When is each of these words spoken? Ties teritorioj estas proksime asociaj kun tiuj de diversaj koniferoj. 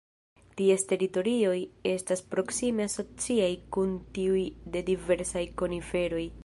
Ties 0.59 0.85
teritorioj 0.91 1.57
estas 1.91 2.25
proksime 2.33 2.89
asociaj 2.91 3.53
kun 3.77 3.95
tiuj 4.19 4.45
de 4.77 4.87
diversaj 4.93 5.51
koniferoj. 5.63 6.31